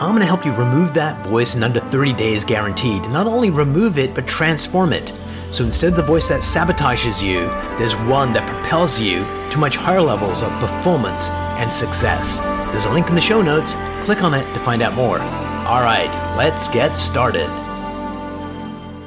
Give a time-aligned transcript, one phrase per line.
[0.00, 3.02] I'm going to help you remove that voice in under 30 days guaranteed.
[3.10, 5.08] Not only remove it, but transform it.
[5.50, 7.40] So instead of the voice that sabotages you,
[7.78, 12.38] there's one that propels you to much higher levels of performance and success.
[12.70, 13.74] There's a link in the show notes.
[14.04, 15.18] Click on it to find out more.
[15.18, 17.67] All right, let's get started.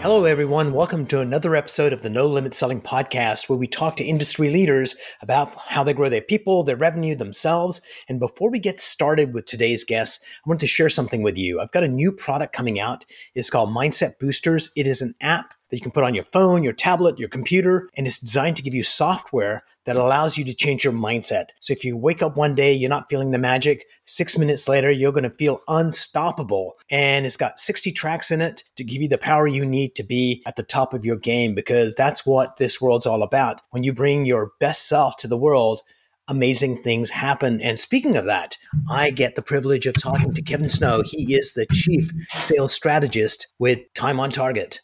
[0.02, 0.74] Hello, everyone.
[0.74, 4.50] Welcome to another episode of the No Limit Selling Podcast, where we talk to industry
[4.50, 7.82] leaders about how they grow their people, their revenue, themselves.
[8.10, 11.62] And before we get started with today's guest, I want to share something with you.
[11.62, 13.06] I've got a new product coming out.
[13.36, 14.72] It's called Mindset Boosters.
[14.76, 17.90] It is an app that you can put on your phone, your tablet, your computer,
[17.96, 21.46] and it's designed to give you software that allows you to change your mindset.
[21.60, 24.92] So if you wake up one day, you're not feeling the magic, six minutes later,
[24.92, 26.74] you're going to feel unstoppable.
[26.92, 30.04] And it's got 60 tracks in it to give you the power you need to
[30.04, 33.62] be at the top of your game because that's what this world's all about.
[33.72, 35.82] When you bring your best self to the world,
[36.28, 37.60] amazing things happen.
[37.62, 38.58] And speaking of that,
[38.90, 41.02] I get the privilege of talking to Kevin Snow.
[41.06, 44.80] He is the chief sales strategist with Time on Target.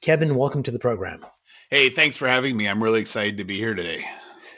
[0.00, 1.26] Kevin, welcome to the program.
[1.68, 2.66] Hey, thanks for having me.
[2.66, 4.06] I'm really excited to be here today.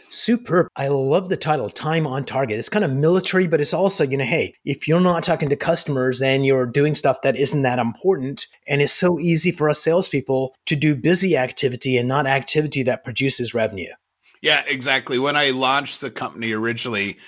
[0.09, 0.69] Superb.
[0.77, 2.61] I love the title, Time on Target.
[2.61, 5.57] It's kind of military, but it's also, you know, hey, if you're not talking to
[5.57, 8.47] customers, then you're doing stuff that isn't that important.
[8.69, 13.03] And it's so easy for us salespeople to do busy activity and not activity that
[13.03, 13.91] produces revenue.
[14.43, 15.19] Yeah, exactly.
[15.19, 17.19] When I launched the company originally,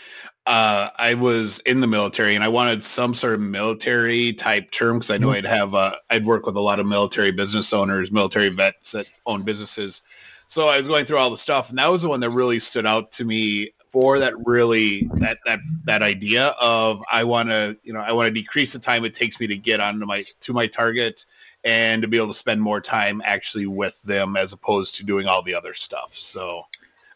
[0.46, 4.98] uh, I was in the military and I wanted some sort of military type term
[4.98, 5.36] because I knew mm-hmm.
[5.36, 9.10] I'd have uh, I'd work with a lot of military business owners, military vets that
[9.24, 10.02] own businesses.
[10.46, 12.58] So I was going through all the stuff, and that was the one that really
[12.58, 17.78] stood out to me for that really that that that idea of I want to
[17.82, 20.24] you know I want to decrease the time it takes me to get onto my
[20.40, 21.24] to my target
[21.62, 25.26] and to be able to spend more time actually with them as opposed to doing
[25.26, 26.12] all the other stuff.
[26.12, 26.64] So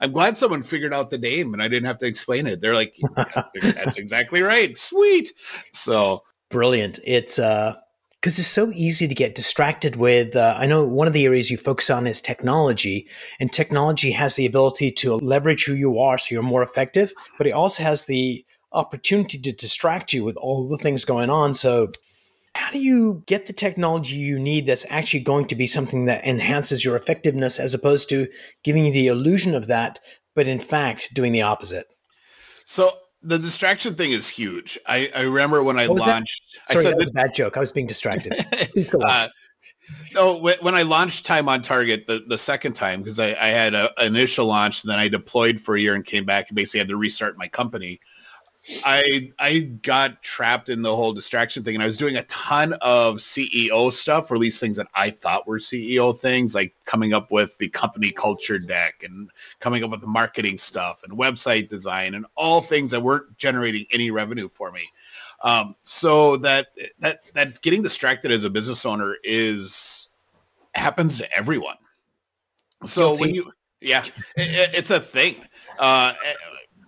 [0.00, 2.60] I'm glad someone figured out the name and I didn't have to explain it.
[2.60, 4.76] They're like, yeah, that's exactly right.
[4.76, 5.32] Sweet.
[5.72, 6.98] So brilliant.
[7.04, 7.75] It's uh
[8.20, 10.34] because it's so easy to get distracted with.
[10.34, 13.06] Uh, I know one of the areas you focus on is technology,
[13.38, 17.47] and technology has the ability to leverage who you are so you're more effective, but
[17.47, 21.54] it also has the opportunity to distract you with all the things going on.
[21.54, 21.92] So
[22.58, 26.24] how do you get the technology you need that's actually going to be something that
[26.24, 28.26] enhances your effectiveness as opposed to
[28.64, 30.00] giving you the illusion of that,
[30.34, 31.86] but in fact doing the opposite?
[32.64, 32.91] So
[33.22, 34.76] the distraction thing is huge.
[34.86, 36.58] I, I remember when I launched.
[36.66, 37.56] Sorry, I said that was a bad joke.
[37.56, 38.34] I was being distracted.
[39.02, 39.28] uh,
[40.14, 43.74] no, when I launched Time on Target the, the second time, because I, I, had
[43.74, 46.78] an initial launch, and then I deployed for a year and came back and basically
[46.78, 48.00] had to restart my company.
[48.84, 52.74] I I got trapped in the whole distraction thing, and I was doing a ton
[52.74, 57.12] of CEO stuff, or at least things that I thought were CEO things, like coming
[57.12, 59.30] up with the company culture deck and
[59.60, 63.86] coming up with the marketing stuff and website design and all things that weren't generating
[63.92, 64.82] any revenue for me.
[65.42, 66.68] Um, so that
[66.98, 70.08] that that getting distracted as a business owner is
[70.74, 71.76] happens to everyone.
[72.84, 73.20] So Guilty.
[73.20, 74.04] when you yeah,
[74.36, 75.36] it, it's a thing.
[75.78, 76.12] Uh,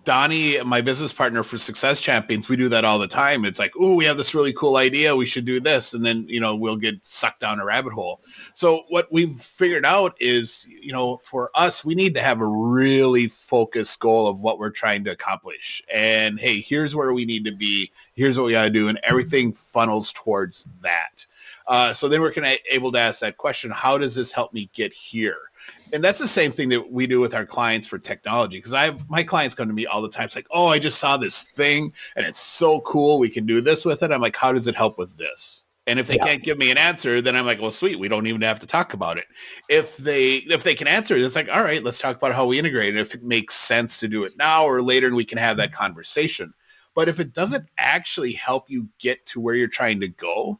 [0.03, 3.45] Donnie, my business partner for Success Champions, we do that all the time.
[3.45, 5.15] It's like, oh, we have this really cool idea.
[5.15, 5.93] We should do this.
[5.93, 8.21] And then, you know, we'll get sucked down a rabbit hole.
[8.53, 12.47] So what we've figured out is, you know, for us, we need to have a
[12.47, 15.83] really focused goal of what we're trying to accomplish.
[15.93, 17.91] And hey, here's where we need to be.
[18.15, 18.87] Here's what we got to do.
[18.87, 21.27] And everything funnels towards that.
[21.67, 24.69] Uh, so then we're gonna able to ask that question, how does this help me
[24.73, 25.50] get here?
[25.93, 28.85] And that's the same thing that we do with our clients for technology because i
[28.85, 31.17] have my clients come to me all the time it's like oh i just saw
[31.17, 34.11] this thing and it's so cool we can do this with it.
[34.11, 35.63] I'm like how does it help with this?
[35.87, 36.25] And if they yeah.
[36.25, 38.67] can't give me an answer then i'm like well sweet we don't even have to
[38.67, 39.25] talk about it.
[39.69, 42.45] If they if they can answer it it's like all right let's talk about how
[42.45, 45.25] we integrate it if it makes sense to do it now or later and we
[45.25, 46.53] can have that conversation.
[46.93, 50.59] But if it doesn't actually help you get to where you're trying to go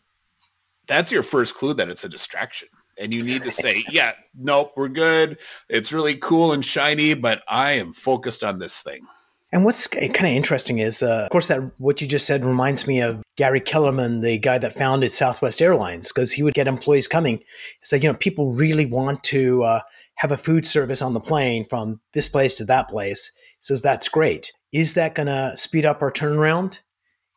[0.87, 2.67] that's your first clue that it's a distraction
[3.01, 5.37] and you need to say, yeah, nope, we're good.
[5.69, 9.01] It's really cool and shiny, but I am focused on this thing.
[9.53, 12.87] And what's kind of interesting is, uh, of course, that what you just said reminds
[12.87, 17.07] me of Gary Kellerman, the guy that founded Southwest Airlines, because he would get employees
[17.07, 17.43] coming.
[17.81, 19.81] It's like, you know, people really want to uh,
[20.15, 23.29] have a food service on the plane from this place to that place.
[23.59, 24.53] He says, that's great.
[24.71, 26.79] Is that going to speed up our turnaround?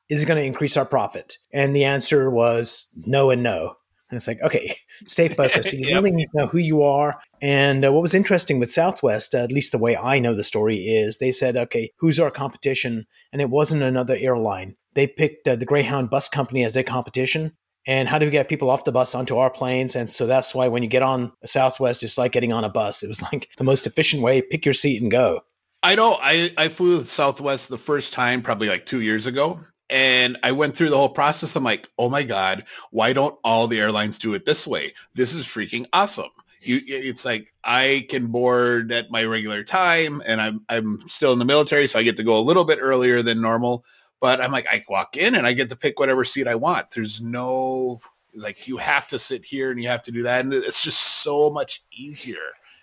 [0.09, 1.39] Is it going to increase our profit?
[1.53, 3.75] And the answer was no and no.
[4.15, 4.77] And it's like, okay,
[5.07, 5.73] stay focused.
[5.73, 5.95] You Yep.
[5.95, 7.21] really need to know who you are.
[7.43, 10.45] And uh, what was interesting with Southwest, uh, at least the way I know the
[10.45, 13.07] story, is they said, okay, who's our competition?
[13.33, 14.77] And it wasn't another airline.
[14.95, 17.53] They picked uh, the Greyhound Bus Company as their competition.
[17.87, 19.97] And how do we get people off the bus onto our planes?
[19.97, 23.03] And so that's why when you get on Southwest, it's like getting on a bus.
[23.03, 24.41] It was like the most efficient way.
[24.41, 25.41] Pick your seat and go.
[25.83, 26.17] I know.
[26.21, 30.77] I I flew Southwest the first time probably like two years ago, and I went
[30.77, 31.57] through the whole process.
[31.57, 34.93] I'm like, oh my god, why don't all the airlines do it this way?
[35.15, 36.31] This is freaking awesome.
[36.61, 41.39] You, it's like I can board at my regular time, and I'm I'm still in
[41.39, 43.85] the military, so I get to go a little bit earlier than normal.
[44.21, 46.91] But I'm like, I walk in and I get to pick whatever seat I want.
[46.93, 48.01] There's no
[48.35, 51.23] like you have to sit here and you have to do that, and it's just
[51.23, 52.39] so much easier.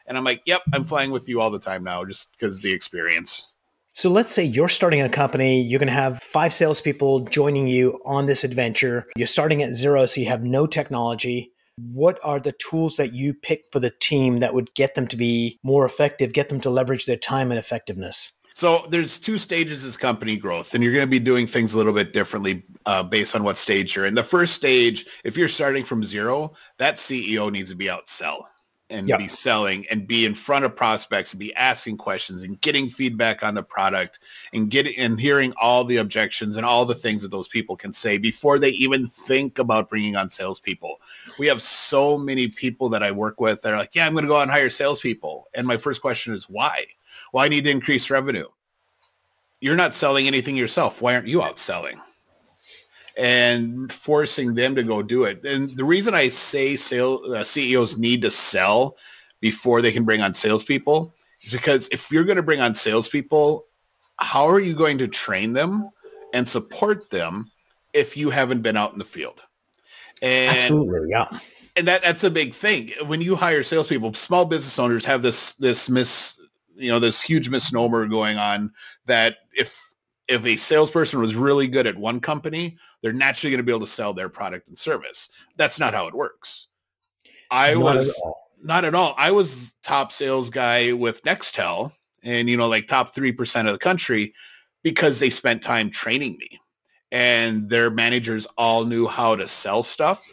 [0.08, 2.72] And I'm like, yep, I'm flying with you all the time now, just because the
[2.72, 3.51] experience.
[3.94, 8.00] So let's say you're starting a company, you're going to have five salespeople joining you
[8.06, 9.06] on this adventure.
[9.18, 11.52] You're starting at zero, so you have no technology.
[11.76, 15.18] What are the tools that you pick for the team that would get them to
[15.18, 18.32] be more effective, get them to leverage their time and effectiveness?
[18.54, 21.78] So there's two stages as company growth, and you're going to be doing things a
[21.78, 24.16] little bit differently uh, based on what stage you're in.
[24.16, 28.51] The first stage, if you're starting from zero, that CEO needs to be out sell
[28.92, 29.18] and Yeah.
[29.18, 33.44] be selling and be in front of prospects and be asking questions and getting feedback
[33.44, 34.20] on the product
[34.54, 37.94] and getting and hearing all the objections and all the things that those people can
[37.94, 41.00] say before they even think about bringing on salespeople.
[41.40, 44.24] We have so many people that I work with that are like, yeah, I'm going
[44.24, 45.48] to go out and hire salespeople.
[45.54, 46.86] And my first question is why?
[47.34, 48.48] Well, I need to increase revenue.
[49.62, 51.02] You're not selling anything yourself.
[51.02, 52.02] Why aren't you out selling?
[53.22, 55.46] And forcing them to go do it.
[55.46, 58.98] And the reason I say sale, uh, CEOs need to sell
[59.42, 61.14] before they can bring on salespeople
[61.44, 63.66] is because if you're going to bring on salespeople,
[64.18, 65.90] how are you going to train them
[66.34, 67.52] and support them
[67.94, 69.42] if you haven't been out in the field?
[70.22, 71.40] And Absolutely, yeah.
[71.76, 74.14] and that that's a big thing when you hire salespeople.
[74.14, 76.40] Small business owners have this this mis
[76.76, 78.72] you know this huge misnomer going on
[79.06, 79.96] that if
[80.28, 83.82] if a salesperson was really good at one company, they're naturally going to be able
[83.82, 85.30] to sell their product and service.
[85.58, 86.68] That's not how it works.
[87.50, 88.50] I Not was all.
[88.64, 89.14] not at all.
[89.18, 91.94] I was top sales guy with Nextel
[92.24, 94.34] and, you know, like top 3% of the country
[94.84, 96.60] because they spent time training me
[97.12, 100.24] and their managers all knew how to sell stuff.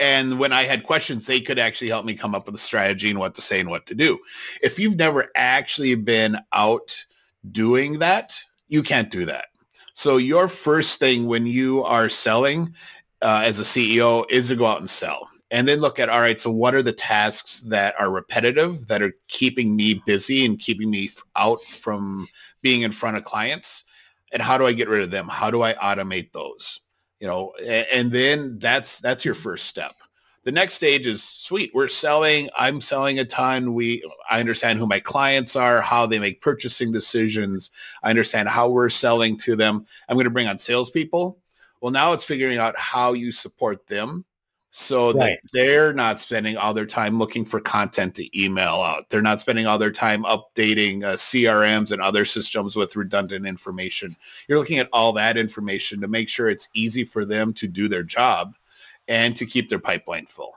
[0.00, 3.10] And when I had questions, they could actually help me come up with a strategy
[3.10, 4.18] and what to say and what to do.
[4.62, 7.04] If you've never actually been out
[7.50, 8.32] doing that,
[8.68, 9.46] you can't do that.
[9.98, 12.72] So your first thing when you are selling
[13.20, 16.20] uh, as a CEO is to go out and sell and then look at, all
[16.20, 20.60] right, so what are the tasks that are repetitive that are keeping me busy and
[20.60, 22.28] keeping me out from
[22.62, 23.82] being in front of clients?
[24.30, 25.26] And how do I get rid of them?
[25.26, 26.78] How do I automate those?
[27.18, 29.94] You know, and then that's that's your first step.
[30.48, 31.72] The next stage is sweet.
[31.74, 32.48] We're selling.
[32.58, 33.74] I'm selling a ton.
[33.74, 37.70] We I understand who my clients are, how they make purchasing decisions.
[38.02, 39.84] I understand how we're selling to them.
[40.08, 41.36] I'm going to bring on salespeople.
[41.82, 44.24] Well, now it's figuring out how you support them
[44.70, 49.10] so that they're not spending all their time looking for content to email out.
[49.10, 54.16] They're not spending all their time updating uh, CRMs and other systems with redundant information.
[54.48, 57.86] You're looking at all that information to make sure it's easy for them to do
[57.86, 58.54] their job
[59.08, 60.52] and to keep their pipeline full.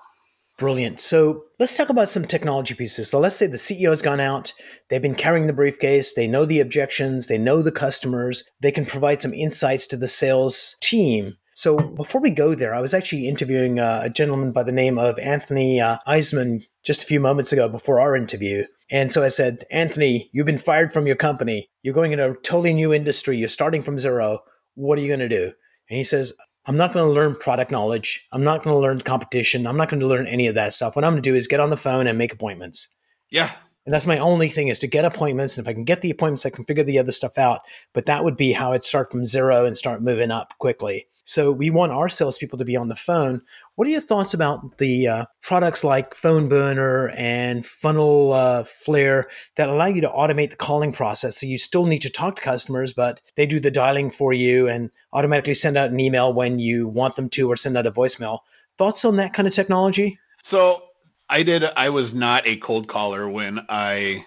[0.57, 1.00] Brilliant.
[1.00, 3.09] So let's talk about some technology pieces.
[3.09, 4.53] So let's say the CEO has gone out,
[4.89, 8.85] they've been carrying the briefcase, they know the objections, they know the customers, they can
[8.85, 11.37] provide some insights to the sales team.
[11.56, 14.99] So before we go there, I was actually interviewing uh, a gentleman by the name
[14.99, 18.66] of Anthony uh, Eisman just a few moments ago before our interview.
[18.92, 21.69] And so I said, Anthony, you've been fired from your company.
[21.81, 23.37] You're going in a totally new industry.
[23.37, 24.40] You're starting from zero.
[24.76, 25.54] What are you going to do?
[25.90, 26.33] And he says,
[26.68, 28.27] I'm not going to learn product knowledge.
[28.31, 29.65] I'm not going to learn competition.
[29.65, 30.95] I'm not going to learn any of that stuff.
[30.95, 32.89] What I'm going to do is get on the phone and make appointments.
[33.30, 33.51] Yeah.
[33.85, 35.57] And that's my only thing is to get appointments.
[35.57, 37.61] And if I can get the appointments, I can figure the other stuff out.
[37.94, 41.07] But that would be how I'd start from zero and start moving up quickly.
[41.23, 43.42] So we want our salespeople to be on the phone.
[43.76, 49.28] What are your thoughts about the uh, products like Phone Burner and Funnel uh, Flare
[49.56, 51.40] that allow you to automate the calling process?
[51.40, 54.68] So you still need to talk to customers, but they do the dialing for you
[54.68, 57.92] and automatically send out an email when you want them to or send out a
[57.92, 58.40] voicemail.
[58.78, 60.19] Thoughts on that kind of technology?
[60.44, 60.83] So
[61.31, 61.64] I did.
[61.78, 64.26] I was not a cold caller when I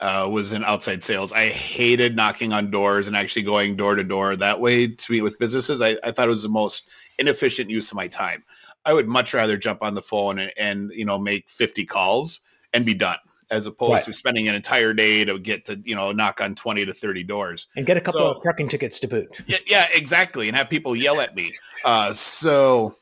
[0.00, 1.30] uh, was in outside sales.
[1.32, 5.20] I hated knocking on doors and actually going door to door that way to meet
[5.20, 5.82] with businesses.
[5.82, 8.42] I, I thought it was the most inefficient use of my time.
[8.86, 12.40] I would much rather jump on the phone and, and you know make 50 calls
[12.72, 13.18] and be done
[13.50, 14.04] as opposed Right.
[14.04, 17.22] to spending an entire day to get to you know knock on 20 to 30
[17.24, 17.68] doors.
[17.76, 19.28] And get a couple So- of parking tickets to boot.
[19.46, 21.52] Yeah, yeah, exactly, and have people yell at me.
[21.84, 22.94] Uh, so,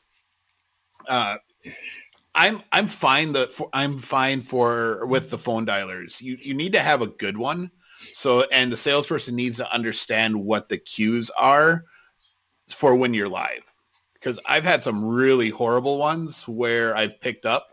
[1.07, 1.37] uh,
[2.35, 6.21] I'm I'm fine that I'm fine for with the phone dialers.
[6.21, 7.71] You you need to have a good one.
[7.97, 11.85] So and the salesperson needs to understand what the cues are
[12.69, 13.71] for when you're live.
[14.13, 17.69] Because I've had some really horrible ones where I've picked up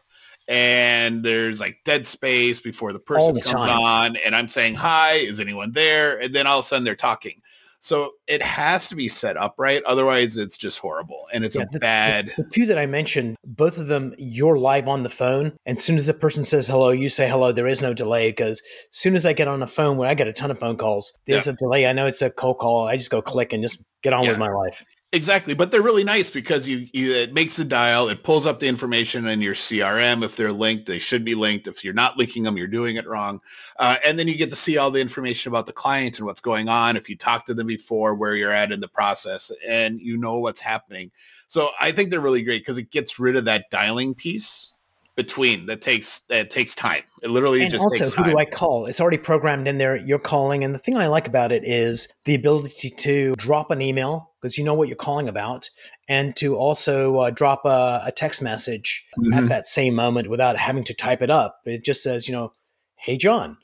[0.48, 3.80] and there's like dead space before the person the comes time.
[3.80, 6.20] on and I'm saying hi, is anyone there?
[6.20, 7.40] And then all of a sudden they're talking.
[7.82, 9.82] So it has to be set up right.
[9.82, 12.28] Otherwise, it's just horrible and it's yeah, a the, bad.
[12.36, 15.54] The, the, two that I mentioned, both of them, you're live on the phone.
[15.66, 17.50] And as soon as the person says hello, you say hello.
[17.50, 18.62] There is no delay because
[18.92, 20.76] as soon as I get on the phone, when I get a ton of phone
[20.76, 21.54] calls, there's yeah.
[21.54, 21.86] a delay.
[21.86, 22.86] I know it's a cold call.
[22.86, 24.30] I just go click and just get on yeah.
[24.30, 24.84] with my life.
[25.14, 28.60] Exactly, but they're really nice because you, you, it makes the dial, it pulls up
[28.60, 30.24] the information in your CRM.
[30.24, 31.66] If they're linked, they should be linked.
[31.68, 33.42] If you're not linking them, you're doing it wrong.
[33.78, 36.40] Uh, and then you get to see all the information about the client and what's
[36.40, 36.96] going on.
[36.96, 40.38] If you talked to them before, where you're at in the process, and you know
[40.38, 41.10] what's happening.
[41.46, 44.72] So I think they're really great because it gets rid of that dialing piece
[45.16, 47.02] between that takes that takes time.
[47.22, 48.24] It literally and just also, takes time.
[48.24, 48.86] who do I call?
[48.86, 49.96] It's already programmed in there.
[49.96, 53.82] You're calling, and the thing I like about it is the ability to drop an
[53.82, 55.68] email because you know what you're calling about,
[56.08, 59.34] and to also uh, drop a, a, text message mm-hmm.
[59.34, 61.60] at that same moment without having to type it up.
[61.64, 62.52] It just says, you know,
[62.96, 63.58] "Hey John,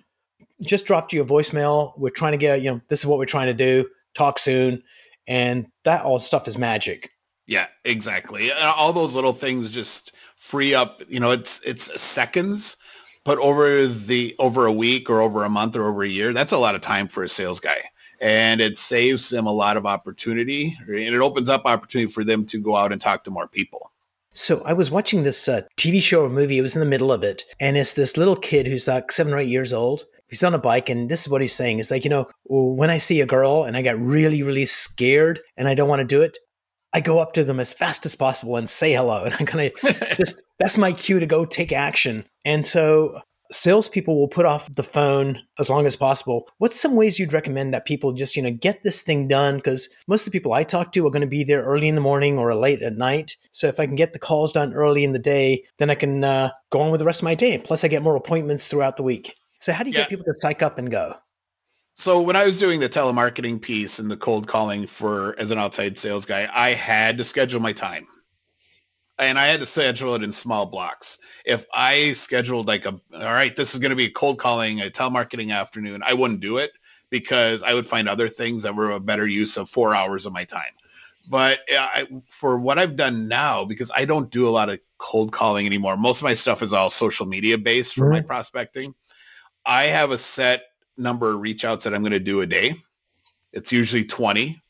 [0.63, 1.93] just dropped you a voicemail.
[1.97, 3.89] We're trying to get you know this is what we're trying to do.
[4.15, 4.83] Talk soon."
[5.27, 7.11] And that all stuff is magic.
[7.49, 8.53] Yeah, exactly.
[8.53, 12.77] All those little things just free up, you know, it's it's seconds,
[13.25, 16.53] but over the over a week or over a month or over a year, that's
[16.53, 17.79] a lot of time for a sales guy.
[18.21, 22.45] And it saves them a lot of opportunity and it opens up opportunity for them
[22.47, 23.93] to go out and talk to more people.
[24.35, 26.59] So I was watching this uh, TV show or movie.
[26.59, 29.33] It was in the middle of it, and it's this little kid who's like seven
[29.33, 30.05] or eight years old.
[30.29, 32.91] He's on a bike, and this is what he's saying: "It's like you know, when
[32.91, 36.05] I see a girl and I get really, really scared and I don't want to
[36.05, 36.39] do it,
[36.93, 39.25] I go up to them as fast as possible and say hello.
[39.25, 42.25] And I kind of just, that's my cue to go take action.
[42.45, 46.49] And so salespeople will put off the phone as long as possible.
[46.59, 49.57] What's some ways you'd recommend that people just, you know, get this thing done?
[49.57, 51.95] Because most of the people I talk to are going to be there early in
[51.95, 53.37] the morning or late at night.
[53.53, 56.25] So if I can get the calls done early in the day, then I can
[56.25, 57.59] uh, go on with the rest of my day.
[57.59, 59.35] Plus, I get more appointments throughout the week.
[59.61, 60.03] So how do you yeah.
[60.03, 61.15] get people to psych up and go?
[61.99, 65.59] So when I was doing the telemarketing piece and the cold calling for as an
[65.59, 68.07] outside sales guy, I had to schedule my time.
[69.19, 71.19] And I had to schedule it in small blocks.
[71.45, 74.81] If I scheduled like a, all right, this is going to be a cold calling,
[74.81, 76.71] a telemarketing afternoon, I wouldn't do it
[77.11, 80.33] because I would find other things that were a better use of four hours of
[80.33, 80.71] my time.
[81.29, 85.33] But I, for what I've done now, because I don't do a lot of cold
[85.33, 88.13] calling anymore, most of my stuff is all social media based for mm-hmm.
[88.13, 88.95] my prospecting.
[89.67, 90.63] I have a set
[90.99, 92.75] number of reach outs that I'm going to do a day.
[93.53, 94.61] It's usually 20.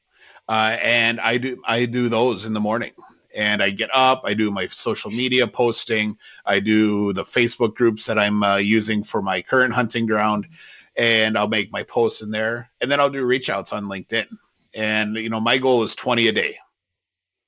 [0.48, 2.92] Uh, and I do, I do those in the morning
[3.34, 8.06] and I get up, I do my social media posting, I do the Facebook groups
[8.06, 10.48] that I'm uh, using for my current hunting ground,
[10.96, 14.26] and I'll make my posts in there, and then I'll do reach outs on LinkedIn.
[14.74, 16.56] And you know, my goal is 20 a day.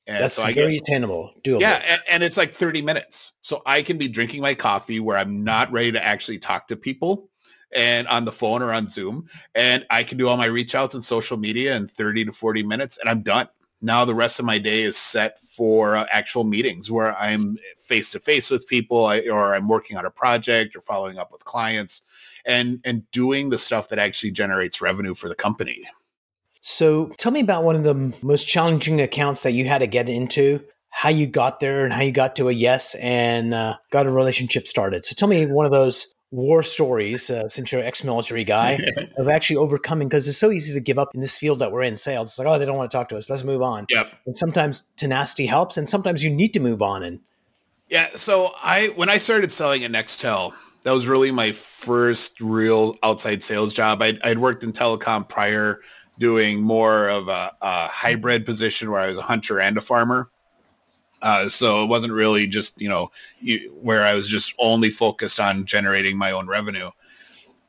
[0.06, 1.32] And That's so very get, attainable.
[1.42, 1.60] Doable.
[1.60, 5.16] Yeah, and, and it's like 30 minutes, so I can be drinking my coffee where
[5.16, 7.30] I'm not ready to actually talk to people
[7.74, 9.28] and on the phone or on Zoom.
[9.54, 12.62] And I can do all my reach outs and social media in 30 to 40
[12.62, 13.48] minutes and I'm done.
[13.82, 18.12] Now the rest of my day is set for uh, actual meetings where I'm face
[18.12, 22.02] to face with people or I'm working on a project or following up with clients
[22.44, 25.86] and and doing the stuff that actually generates revenue for the company.
[26.60, 30.10] So tell me about one of the most challenging accounts that you had to get
[30.10, 34.06] into, how you got there and how you got to a yes and uh, got
[34.06, 35.06] a relationship started.
[35.06, 38.78] So tell me one of those war stories uh, since you're an ex-military guy
[39.18, 41.82] of actually overcoming because it's so easy to give up in this field that we're
[41.82, 41.96] in.
[41.96, 43.86] Sales it's like oh they don't want to talk to us let's move on.
[43.90, 44.12] Yep.
[44.26, 47.20] and sometimes tenacity helps and sometimes you need to move on and
[47.88, 52.96] yeah so i when i started selling at nextel that was really my first real
[53.02, 54.00] outside sales job.
[54.02, 55.80] I'd, I'd worked in telecom prior
[56.18, 60.30] doing more of a, a hybrid position where i was a hunter and a farmer
[61.22, 63.10] uh, so it wasn't really just, you know,
[63.40, 66.90] you, where I was just only focused on generating my own revenue.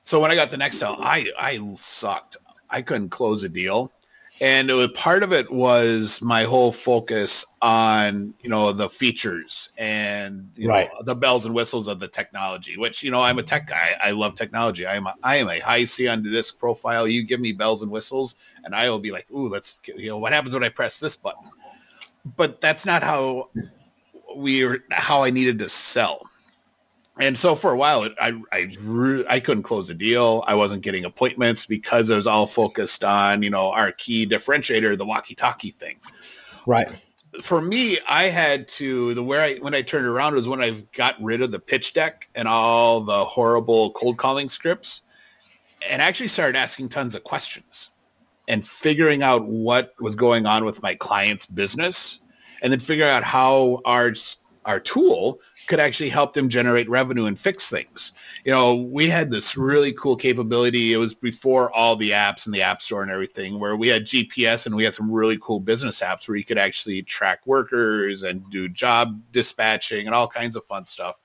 [0.03, 2.37] So when I got the Nextel, I, I sucked.
[2.69, 3.91] I couldn't close a deal.
[4.39, 9.69] And it was, part of it was my whole focus on, you know, the features
[9.77, 10.89] and you right.
[10.91, 13.95] know, the bells and whistles of the technology, which, you know, I'm a tech guy.
[14.01, 14.87] I love technology.
[14.87, 17.07] I am a, I am a high C on the DISC profile.
[17.07, 20.17] You give me bells and whistles and I will be like, ooh, let's, you know,
[20.17, 21.43] what happens when I press this button?
[22.25, 23.49] But that's not how
[24.35, 26.27] we were how I needed to sell.
[27.19, 28.69] And so for a while, I I
[29.29, 30.43] I couldn't close a deal.
[30.47, 34.97] I wasn't getting appointments because it was all focused on you know our key differentiator,
[34.97, 35.97] the walkie-talkie thing.
[36.65, 36.87] Right.
[37.41, 40.83] for me, I had to the where I when I turned around was when I
[40.93, 45.03] got rid of the pitch deck and all the horrible cold calling scripts,
[45.89, 47.90] and actually started asking tons of questions
[48.51, 52.19] and figuring out what was going on with my client's business,
[52.61, 54.13] and then figuring out how our
[54.65, 58.13] our tool could actually help them generate revenue and fix things.
[58.45, 60.93] You know, we had this really cool capability.
[60.93, 64.05] It was before all the apps and the app store and everything where we had
[64.05, 68.21] GPS and we had some really cool business apps where you could actually track workers
[68.21, 71.19] and do job dispatching and all kinds of fun stuff.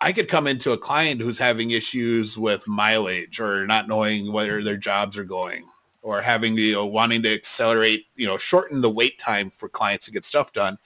[0.00, 4.62] I could come into a client who's having issues with mileage or not knowing where
[4.62, 5.64] their jobs are going
[6.04, 10.04] or having, you know, wanting to accelerate, you know, shorten the wait time for clients
[10.04, 10.78] to get stuff done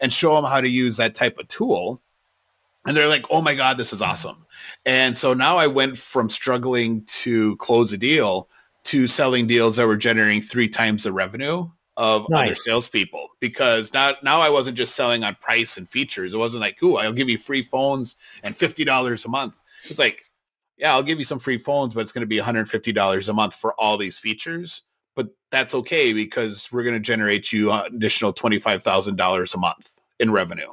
[0.00, 2.02] and show them how to use that type of tool
[2.86, 4.46] and they're like, "Oh my god, this is awesome!"
[4.84, 8.48] And so now I went from struggling to close a deal
[8.84, 12.44] to selling deals that were generating three times the revenue of nice.
[12.44, 16.34] other salespeople because now now I wasn't just selling on price and features.
[16.34, 19.98] It wasn't like, "Ooh, I'll give you free phones and fifty dollars a month." It's
[19.98, 20.24] like,
[20.76, 22.92] "Yeah, I'll give you some free phones, but it's going to be one hundred fifty
[22.92, 24.82] dollars a month for all these features."
[25.16, 29.58] But that's okay because we're going to generate you uh, additional five thousand dollars a
[29.58, 30.70] month in revenue.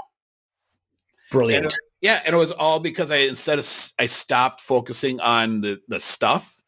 [1.32, 1.66] Brilliant.
[1.66, 5.80] And, yeah, and it was all because I instead of I stopped focusing on the
[5.88, 6.62] the stuff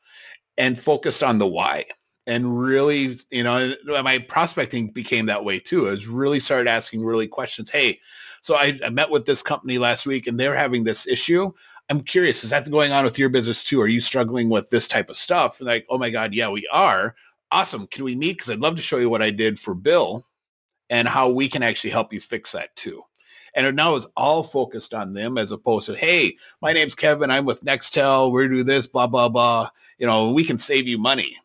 [0.58, 1.86] and focused on the why.
[2.26, 5.88] And really, you know, my prospecting became that way too.
[5.88, 7.70] I was really started asking really questions.
[7.70, 8.00] Hey,
[8.40, 11.52] so I, I met with this company last week and they're having this issue.
[11.94, 13.80] I'm curious, is that going on with your business too?
[13.80, 15.60] Are you struggling with this type of stuff?
[15.60, 17.14] And like, oh my God, yeah, we are.
[17.52, 17.86] Awesome.
[17.86, 18.34] Can we meet?
[18.34, 20.26] Because I'd love to show you what I did for Bill
[20.90, 23.04] and how we can actually help you fix that too.
[23.54, 27.30] And now is all focused on them as opposed to, hey, my name's Kevin.
[27.30, 28.32] I'm with Nextel.
[28.32, 29.70] We do this, blah, blah, blah.
[30.00, 31.38] You know, we can save you money.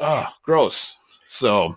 [0.00, 0.96] Oh, gross.
[1.26, 1.76] So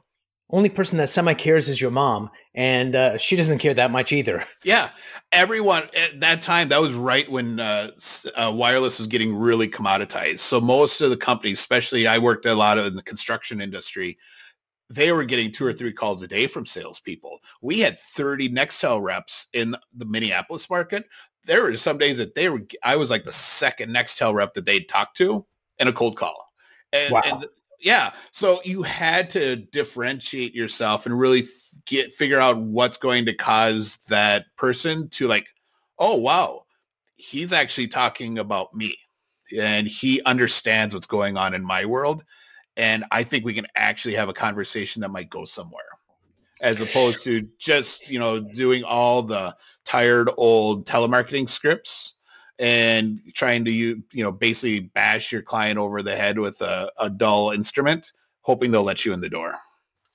[0.50, 4.12] only person that semi cares is your mom, and uh, she doesn't care that much
[4.12, 4.44] either.
[4.64, 4.90] Yeah,
[5.32, 7.92] everyone at that time that was right when uh,
[8.36, 10.40] uh, wireless was getting really commoditized.
[10.40, 14.18] So most of the companies, especially I worked a lot of in the construction industry,
[14.90, 17.40] they were getting two or three calls a day from salespeople.
[17.62, 21.06] We had 30 Nextel reps in the Minneapolis market.
[21.46, 24.66] There were some days that they were, I was like the second Nextel rep that
[24.66, 25.46] they'd talk to
[25.80, 26.52] in a cold call.
[26.92, 27.22] And, wow.
[27.26, 27.46] and
[27.80, 31.46] yeah, so you had to differentiate yourself and really
[31.86, 35.48] get, figure out what's going to cause that person to like,
[36.00, 36.64] oh, wow,
[37.16, 38.98] he's actually talking about me
[39.58, 42.24] and he understands what's going on in my world
[42.78, 45.84] and I think we can actually have a conversation that might go somewhere.
[46.62, 52.16] As opposed to just, you know, doing all the tired old telemarketing scripts
[52.60, 56.92] and trying to, you you know, basically bash your client over the head with a,
[57.00, 59.56] a dull instrument, hoping they'll let you in the door.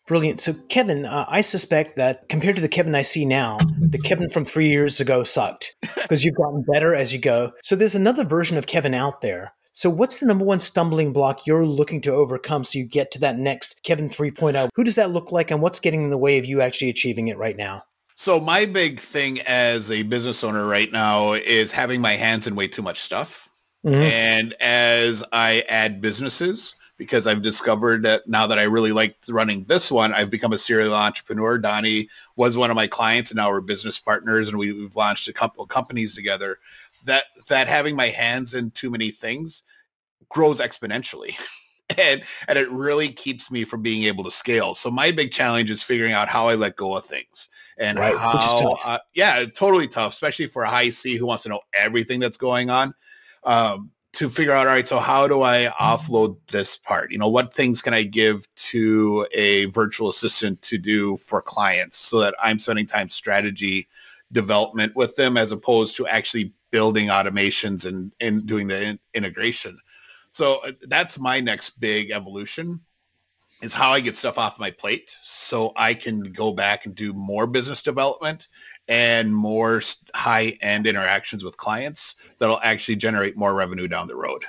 [0.08, 0.40] Brilliant.
[0.40, 4.30] So, Kevin, uh, I suspect that compared to the Kevin I see now, the Kevin
[4.30, 7.52] from three years ago sucked because you've gotten better as you go.
[7.62, 11.46] So, there's another version of Kevin out there so, what's the number one stumbling block
[11.46, 14.68] you're looking to overcome so you get to that next Kevin 3.0?
[14.74, 17.28] Who does that look like, and what's getting in the way of you actually achieving
[17.28, 17.84] it right now?
[18.14, 22.54] So, my big thing as a business owner right now is having my hands in
[22.54, 23.48] way too much stuff.
[23.84, 24.02] Mm-hmm.
[24.02, 29.64] And as I add businesses, because I've discovered that now that I really like running
[29.64, 31.58] this one, I've become a serial entrepreneur.
[31.58, 35.32] Donnie was one of my clients, and now we're business partners, and we've launched a
[35.32, 36.58] couple of companies together
[37.04, 39.64] that that having my hands in too many things
[40.28, 41.34] grows exponentially.
[41.98, 44.74] and and it really keeps me from being able to scale.
[44.74, 48.16] So my big challenge is figuring out how I let go of things and right,
[48.16, 52.20] how uh, yeah, totally tough, especially for a high C who wants to know everything
[52.20, 52.94] that's going on.
[53.44, 57.10] Um, to figure out, all right, so how do I offload this part?
[57.10, 61.96] You know, what things can I give to a virtual assistant to do for clients
[61.96, 63.88] so that I'm spending time strategy
[64.30, 69.78] development with them as opposed to actually building automations and, and doing the in- integration.
[70.32, 72.80] So uh, that's my next big evolution
[73.62, 77.12] is how I get stuff off my plate so I can go back and do
[77.12, 78.48] more business development
[78.88, 79.80] and more
[80.14, 84.44] high end interactions with clients that'll actually generate more revenue down the road.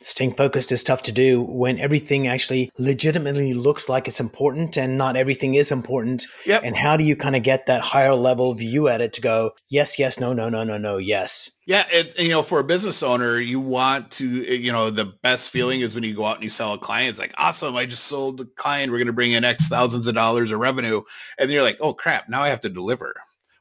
[0.00, 4.96] Staying focused is tough to do when everything actually legitimately looks like it's important and
[4.96, 6.24] not everything is important.
[6.46, 6.62] Yep.
[6.64, 9.52] And how do you kind of get that higher level view at it to go,
[9.68, 11.50] yes, yes, no, no, no, no, no, yes.
[11.66, 15.50] Yeah, it, you know, for a business owner, you want to, you know, the best
[15.50, 17.10] feeling is when you go out and you sell a client.
[17.10, 18.92] It's like, awesome, I just sold a client.
[18.92, 21.02] We're going to bring in X thousands of dollars of revenue,
[21.38, 23.14] and then you're like, oh crap, now I have to deliver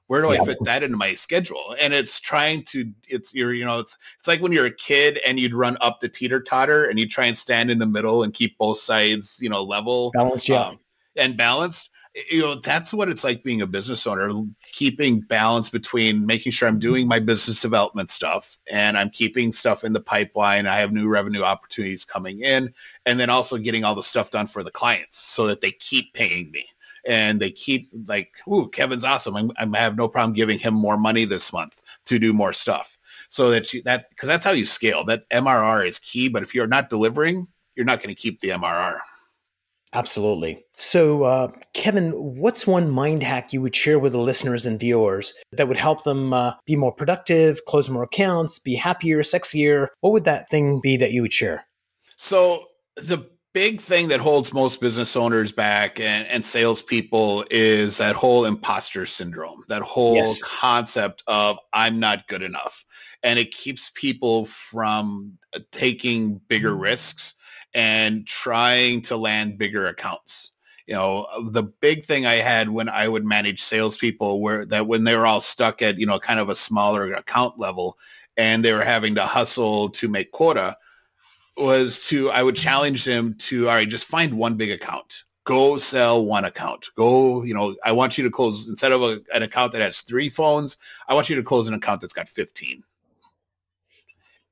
[0.07, 0.41] where do yeah.
[0.41, 1.75] I fit that into my schedule?
[1.79, 5.19] And it's trying to, it's you're, you know, it's it's like when you're a kid
[5.27, 8.23] and you'd run up the teeter totter and you try and stand in the middle
[8.23, 10.79] and keep both sides, you know, level, balanced, yeah, um,
[11.15, 11.89] and balanced.
[12.31, 14.31] you know that's what it's like being a business owner
[14.63, 19.83] keeping balance between making sure i'm doing my business development stuff and i'm keeping stuff
[19.83, 22.73] in the pipeline i have new revenue opportunities coming in
[23.05, 26.11] and then also getting all the stuff done for the clients so that they keep
[26.13, 26.65] paying me
[27.07, 30.97] and they keep like ooh kevin's awesome I'm, i have no problem giving him more
[30.97, 32.97] money this month to do more stuff
[33.29, 36.53] so that you that because that's how you scale that mrr is key but if
[36.53, 38.99] you're not delivering you're not going to keep the mrr
[39.93, 40.63] Absolutely.
[40.75, 45.33] So, uh, Kevin, what's one mind hack you would share with the listeners and viewers
[45.53, 49.87] that would help them uh, be more productive, close more accounts, be happier, sexier?
[50.01, 51.65] What would that thing be that you would share?
[52.17, 52.65] So,
[52.97, 58.45] the big thing that holds most business owners back and, and salespeople is that whole
[58.45, 60.39] imposter syndrome, that whole yes.
[60.43, 62.85] concept of I'm not good enough.
[63.23, 66.81] And it keeps people from uh, taking bigger mm.
[66.81, 67.33] risks
[67.73, 70.51] and trying to land bigger accounts.
[70.85, 75.03] You know, the big thing I had when I would manage salespeople were that when
[75.03, 77.97] they were all stuck at, you know, kind of a smaller account level
[78.37, 80.77] and they were having to hustle to make quota
[81.57, 85.23] was to, I would challenge them to, all right, just find one big account.
[85.43, 86.87] Go sell one account.
[86.95, 90.01] Go, you know, I want you to close instead of a, an account that has
[90.01, 92.83] three phones, I want you to close an account that's got 15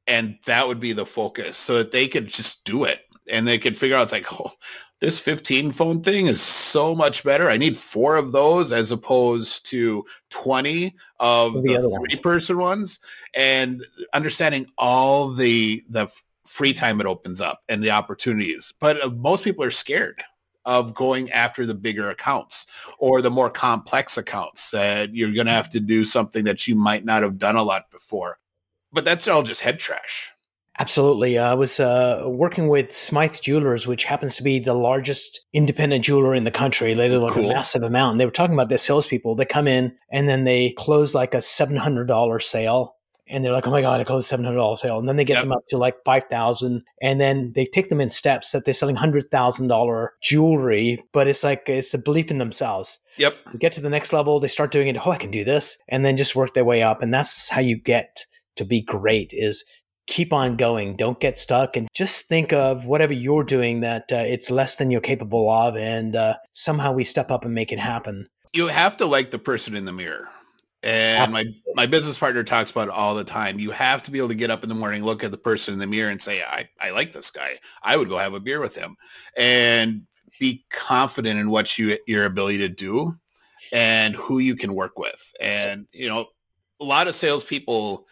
[0.08, 3.58] and that would be the focus so that they could just do it and they
[3.58, 4.52] could figure out it's like oh
[5.00, 9.66] this 15 phone thing is so much better i need four of those as opposed
[9.68, 13.00] to 20 of the, the three person ones
[13.34, 16.12] and understanding all the the
[16.46, 20.24] free time it opens up and the opportunities but uh, most people are scared
[20.66, 22.66] of going after the bigger accounts
[22.98, 26.76] or the more complex accounts that you're going to have to do something that you
[26.76, 28.38] might not have done a lot before
[28.92, 30.32] but that's all just head trash
[30.78, 31.38] Absolutely.
[31.40, 36.36] I was uh, working with Smyth Jewelers, which happens to be the largest independent jeweler
[36.36, 36.94] in the country.
[36.94, 37.50] They did like cool.
[37.50, 38.14] a massive amount.
[38.14, 39.36] And they were talking about their salespeople.
[39.36, 42.95] They come in and then they close like a $700 sale.
[43.28, 45.00] And they're like, oh my God, I closed a $700 sale.
[45.00, 45.44] And then they get yep.
[45.44, 48.96] them up to like 5000 And then they take them in steps that they're selling
[48.96, 51.04] $100,000 jewelry.
[51.12, 53.00] But it's like, it's a belief in themselves.
[53.18, 53.36] Yep.
[53.52, 54.40] They get to the next level.
[54.40, 54.98] They start doing it.
[55.06, 55.78] Oh, I can do this.
[55.88, 57.02] And then just work their way up.
[57.02, 58.26] And that's how you get
[58.58, 59.66] to be great is
[60.08, 60.96] keep on going.
[60.96, 64.92] Don't get stuck and just think of whatever you're doing that uh, it's less than
[64.92, 65.76] you're capable of.
[65.76, 68.28] And uh, somehow we step up and make it happen.
[68.54, 70.30] You have to like the person in the mirror.
[70.86, 73.60] And my, my business partner talks about it all the time.
[73.60, 75.74] You have to be able to get up in the morning, look at the person
[75.74, 77.58] in the mirror and say, I, I like this guy.
[77.82, 78.96] I would go have a beer with him
[79.36, 80.04] and
[80.40, 83.16] be confident in what you, your ability to do
[83.74, 85.34] and who you can work with.
[85.42, 86.28] And, you know,
[86.80, 88.06] a lot of salespeople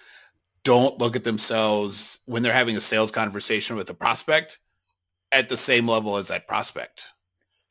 [0.64, 4.58] don't look at themselves when they're having a sales conversation with a prospect
[5.32, 7.06] at the same level as that prospect.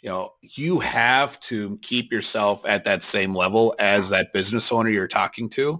[0.02, 4.90] You know, you have to keep yourself at that same level as that business owner
[4.90, 5.78] you're talking to.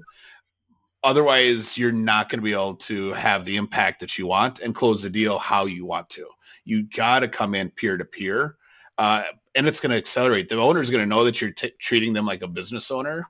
[1.02, 4.76] Otherwise, you're not going to be able to have the impact that you want and
[4.76, 6.28] close the deal how you want to.
[6.64, 8.56] You got to come in peer to peer,
[8.98, 9.24] uh,
[9.56, 10.48] and it's going to accelerate.
[10.48, 13.28] The owner is going to know that you're t- treating them like a business owner,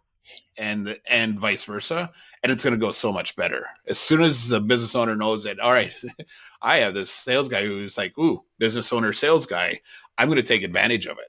[0.58, 4.48] and and vice versa and it's going to go so much better as soon as
[4.48, 5.94] the business owner knows that all right
[6.62, 9.78] i have this sales guy who's like ooh business owner sales guy
[10.18, 11.26] i'm going to take advantage of it.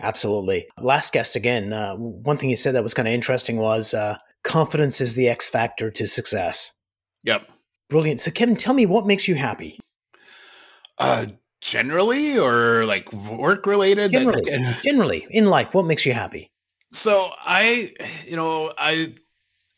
[0.00, 0.68] Absolutely.
[0.78, 4.16] Last guest again uh, one thing you said that was kind of interesting was uh,
[4.44, 6.78] confidence is the x factor to success.
[7.24, 7.48] Yep.
[7.90, 8.20] Brilliant.
[8.20, 9.78] So kevin tell me what makes you happy?
[10.98, 11.26] Uh
[11.60, 14.12] generally or like work related?
[14.12, 14.42] Generally,
[14.84, 15.26] generally.
[15.30, 16.50] In life what makes you happy?
[16.92, 17.92] So I,
[18.26, 19.14] you know, I,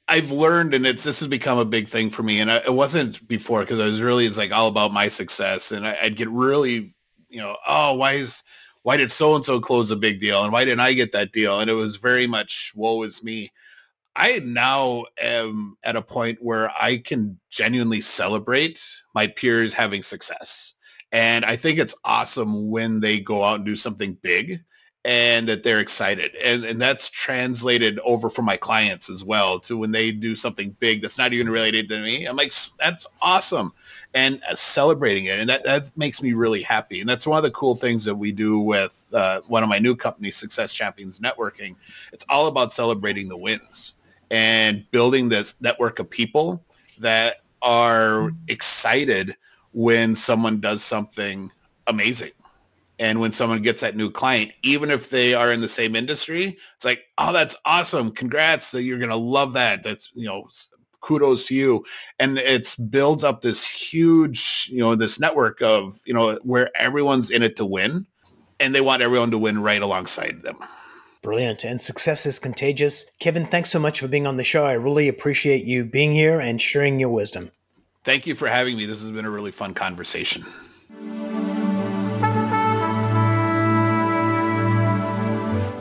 [0.08, 2.40] I've learned, and it's this has become a big thing for me.
[2.40, 5.72] And I, it wasn't before because I was really it's like all about my success,
[5.72, 6.92] and I, would get really,
[7.30, 8.42] you know, oh, why is
[8.82, 11.32] why did so and so close a big deal, and why didn't I get that
[11.32, 11.60] deal?
[11.60, 13.50] And it was very much woe is me.
[14.16, 18.82] I now am at a point where I can genuinely celebrate
[19.14, 20.74] my peers having success.
[21.12, 24.62] And I think it's awesome when they go out and do something big
[25.04, 26.34] and that they're excited.
[26.44, 30.76] And, and that's translated over for my clients as well to when they do something
[30.78, 32.26] big that's not even related to me.
[32.26, 33.72] I'm like, that's awesome.
[34.12, 35.38] And uh, celebrating it.
[35.38, 37.00] And that, that makes me really happy.
[37.00, 39.78] And that's one of the cool things that we do with uh, one of my
[39.78, 41.76] new companies, Success Champions Networking.
[42.12, 43.94] It's all about celebrating the wins
[44.30, 46.62] and building this network of people
[46.98, 49.34] that are excited
[49.72, 51.50] when someone does something
[51.86, 52.32] amazing
[53.00, 56.58] and when someone gets that new client, even if they are in the same industry,
[56.76, 58.12] it's like, oh, that's awesome.
[58.12, 58.72] Congrats.
[58.74, 59.82] You're going to love that.
[59.82, 60.48] That's, you know,
[61.00, 61.84] kudos to you.
[62.18, 67.30] And it's builds up this huge, you know, this network of, you know, where everyone's
[67.30, 68.06] in it to win.
[68.60, 70.58] and they want everyone to win right alongside them.
[71.22, 71.64] Brilliant.
[71.64, 73.10] And success is contagious.
[73.18, 74.64] Kevin, thanks so much for being on the show.
[74.66, 77.50] I really appreciate you being here and sharing your wisdom.
[78.04, 78.86] Thank you for having me.
[78.86, 80.44] This has been a really fun conversation.